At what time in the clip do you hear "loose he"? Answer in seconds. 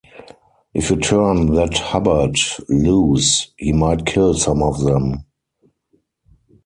2.69-3.71